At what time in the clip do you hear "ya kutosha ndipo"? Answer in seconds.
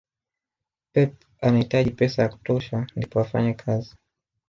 2.21-3.19